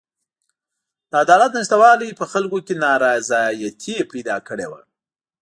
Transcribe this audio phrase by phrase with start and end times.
[1.09, 4.81] د عدالت نشتوالي په خلکو کې نارضایتي پیدا کړې وه.